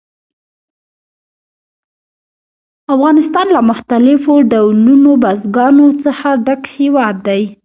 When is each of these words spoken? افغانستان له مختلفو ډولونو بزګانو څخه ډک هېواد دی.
افغانستان 2.93 3.47
له 3.55 3.61
مختلفو 3.71 4.33
ډولونو 4.51 5.11
بزګانو 5.23 5.87
څخه 6.03 6.27
ډک 6.45 6.61
هېواد 6.75 7.15
دی. 7.27 7.41